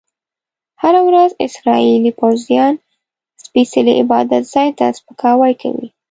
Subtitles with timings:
[0.81, 2.73] هره ورځ اسرایلي پوځیان
[3.43, 5.87] سپیڅلي عبادت ځای ته سپکاوی کوي.